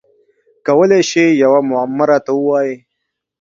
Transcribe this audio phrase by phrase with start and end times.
[0.65, 2.75] کولای شی یوه معما راته ووایی؟